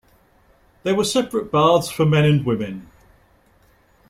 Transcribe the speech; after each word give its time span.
There 0.81 0.95
were 0.95 1.03
separate 1.03 1.51
baths 1.51 1.91
for 1.91 2.07
men 2.07 2.25
and 2.25 2.43
women. 2.43 2.89